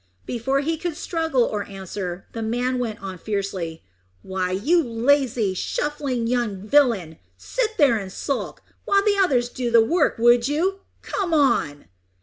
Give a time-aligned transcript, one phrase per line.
[0.25, 3.83] Before he could struggle or answer, the man went on fiercely
[4.23, 7.19] "Why, you lazy, shuffling, young villain!
[7.37, 10.79] Sit there and skulk, while the others do the work, would you?
[11.03, 11.85] Come on!"